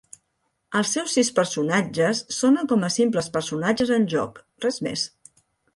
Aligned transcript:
Els 0.79 0.93
seus 0.95 1.13
sis 1.17 1.29
personatges 1.41 2.23
sonen 2.39 2.73
com 2.73 2.87
a 2.87 2.91
simples 2.99 3.31
personatges 3.39 3.95
en 4.01 4.13
jocs, 4.17 4.49
res 4.67 4.87
més. 4.89 5.11